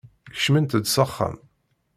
Kecmemt-d 0.33 0.85
s 0.93 0.95
axxam. 1.03 1.37